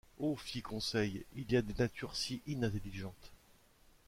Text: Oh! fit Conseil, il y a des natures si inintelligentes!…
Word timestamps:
Oh! 0.17 0.35
fit 0.35 0.63
Conseil, 0.63 1.25
il 1.35 1.51
y 1.51 1.55
a 1.57 1.61
des 1.61 1.75
natures 1.77 2.15
si 2.15 2.41
inintelligentes!… 2.47 3.31